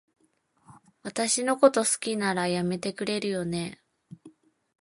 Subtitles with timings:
[1.03, 3.83] 私のこと好きなら、やめてくれるよね？